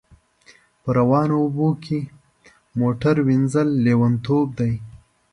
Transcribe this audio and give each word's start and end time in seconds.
په 0.81 0.89
روانو 0.97 1.35
اوبو 1.43 1.67
کښی 1.83 2.01
موټر 2.79 3.15
وینځل 3.27 3.67
لیونتوب 3.85 4.47
دی 4.59 4.73